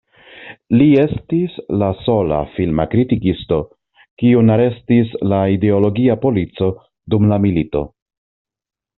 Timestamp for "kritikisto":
2.93-3.59